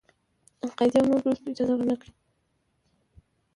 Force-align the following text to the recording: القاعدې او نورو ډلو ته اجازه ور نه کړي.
القاعدې 0.63 0.97
او 0.99 1.05
نورو 1.09 1.23
ډلو 1.25 1.37
ته 1.43 1.47
اجازه 1.51 1.73
ور 1.75 1.85
نه 1.89 1.95
کړي. 2.01 2.11